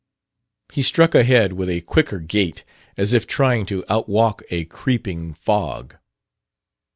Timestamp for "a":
1.69-1.81, 4.49-4.65